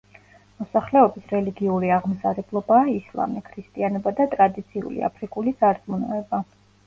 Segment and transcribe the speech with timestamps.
[0.59, 6.41] მოსახლეობის რელიგიური აღმსარებლობაა ისლამი, ქრისტიანობა და ტრადიციული აფრიკული სარწმუნოება.